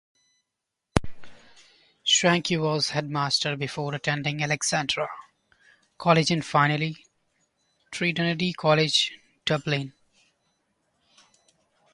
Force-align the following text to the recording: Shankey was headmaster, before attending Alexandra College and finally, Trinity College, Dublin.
Shankey 2.03 2.57
was 2.57 2.89
headmaster, 2.89 3.55
before 3.55 3.93
attending 3.93 4.41
Alexandra 4.41 5.07
College 5.99 6.31
and 6.31 6.43
finally, 6.43 7.05
Trinity 7.91 8.51
College, 8.53 9.11
Dublin. 9.45 9.93